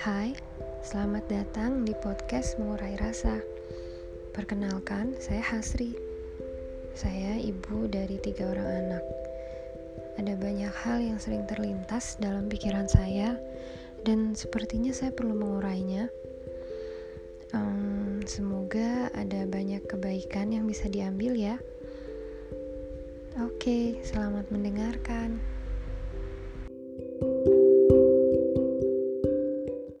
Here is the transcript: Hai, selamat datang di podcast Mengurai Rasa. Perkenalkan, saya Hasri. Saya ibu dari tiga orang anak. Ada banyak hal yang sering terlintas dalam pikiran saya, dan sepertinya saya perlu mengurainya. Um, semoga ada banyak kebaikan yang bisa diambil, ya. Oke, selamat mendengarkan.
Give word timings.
Hai, 0.00 0.32
selamat 0.80 1.28
datang 1.28 1.84
di 1.84 1.92
podcast 1.92 2.56
Mengurai 2.56 2.96
Rasa. 2.96 3.36
Perkenalkan, 4.32 5.12
saya 5.20 5.44
Hasri. 5.44 5.92
Saya 6.96 7.36
ibu 7.36 7.84
dari 7.84 8.16
tiga 8.16 8.48
orang 8.48 8.64
anak. 8.88 9.04
Ada 10.16 10.40
banyak 10.40 10.72
hal 10.72 11.04
yang 11.04 11.20
sering 11.20 11.44
terlintas 11.44 12.16
dalam 12.16 12.48
pikiran 12.48 12.88
saya, 12.88 13.36
dan 14.00 14.32
sepertinya 14.32 14.88
saya 14.96 15.12
perlu 15.12 15.36
mengurainya. 15.36 16.08
Um, 17.52 18.24
semoga 18.24 19.12
ada 19.12 19.44
banyak 19.44 19.84
kebaikan 19.84 20.56
yang 20.56 20.64
bisa 20.64 20.88
diambil, 20.88 21.36
ya. 21.36 21.60
Oke, 23.36 24.00
selamat 24.00 24.48
mendengarkan. 24.48 25.49